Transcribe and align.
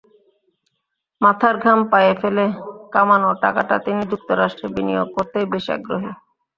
মাথার 1.21 1.55
ঘাম 1.63 1.79
পায়ে 1.91 2.13
ফেলে 2.21 2.45
কামানো 2.93 3.29
টাকাটা 3.43 3.75
তিনি 3.85 4.01
যুক্তরাষ্ট্রে 4.11 4.67
বিনিয়োগ 4.75 5.07
করতেই 5.15 5.45
বেশি 5.53 5.69
আগ্রহী। 5.77 6.11